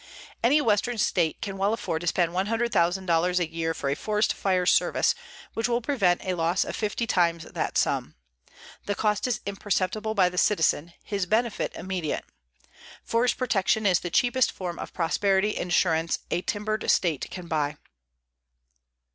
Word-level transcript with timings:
Any 0.41 0.61
western 0.61 0.97
state 0.97 1.43
can 1.43 1.59
well 1.59 1.73
afford 1.73 2.01
to 2.01 2.07
spend 2.07 2.31
$100,000 2.31 3.39
a 3.39 3.47
year 3.47 3.75
for 3.75 3.87
a 3.87 3.93
forest 3.95 4.33
fire 4.33 4.65
service 4.65 5.13
which 5.53 5.69
will 5.69 5.79
prevent 5.79 6.25
a 6.25 6.33
loss 6.33 6.65
of 6.65 6.75
fifty 6.75 7.05
times 7.05 7.43
that 7.43 7.77
sum. 7.77 8.15
The 8.87 8.95
cost 8.95 9.27
is 9.27 9.41
imperceptible 9.45 10.15
by 10.15 10.27
the 10.29 10.39
citizen, 10.39 10.93
his 11.03 11.27
benefit 11.27 11.71
immediate. 11.75 12.25
_Forest 13.07 13.37
protection 13.37 13.85
is 13.85 13.99
the 13.99 14.09
cheapest 14.09 14.51
form 14.51 14.79
of 14.79 14.91
prosperity 14.91 15.55
insurance 15.55 16.17
a 16.31 16.41
timbered 16.41 16.89
state 16.89 17.27
can 17.29 17.45
buy. 17.47 17.77